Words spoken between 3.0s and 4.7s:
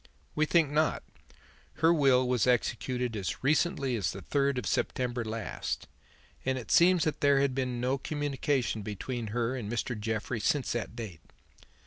as recently as the third of